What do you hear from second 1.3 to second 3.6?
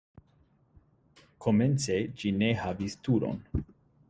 Komence ĝi ne havis turon.